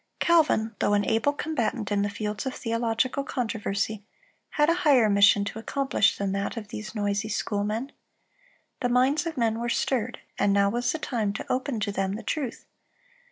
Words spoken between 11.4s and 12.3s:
open to them the